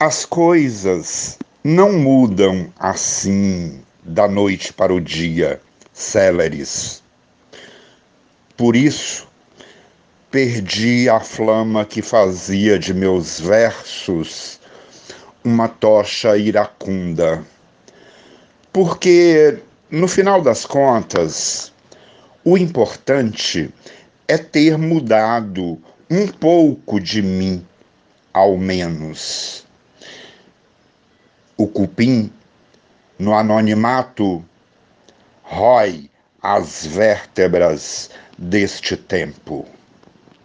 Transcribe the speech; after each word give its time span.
As 0.00 0.24
coisas 0.24 1.40
não 1.64 1.92
mudam 1.92 2.72
assim 2.78 3.80
da 4.04 4.28
noite 4.28 4.72
para 4.72 4.94
o 4.94 5.00
dia, 5.00 5.60
céleres. 5.92 7.02
Por 8.56 8.76
isso, 8.76 9.26
perdi 10.30 11.08
a 11.08 11.18
flama 11.18 11.84
que 11.84 12.00
fazia 12.00 12.78
de 12.78 12.94
meus 12.94 13.40
versos 13.40 14.60
uma 15.42 15.66
tocha 15.66 16.38
iracunda. 16.38 17.44
Porque, 18.72 19.58
no 19.90 20.06
final 20.06 20.40
das 20.40 20.64
contas, 20.64 21.72
o 22.44 22.56
importante 22.56 23.68
é 24.28 24.38
ter 24.38 24.78
mudado 24.78 25.76
um 26.08 26.28
pouco 26.28 27.00
de 27.00 27.20
mim, 27.20 27.66
ao 28.32 28.56
menos. 28.56 29.66
O 31.60 31.66
cupim, 31.66 32.32
no 33.18 33.34
anonimato, 33.34 34.44
rói 35.42 36.08
as 36.40 36.86
vértebras 36.86 38.10
deste 38.38 38.96
tempo. 38.96 39.66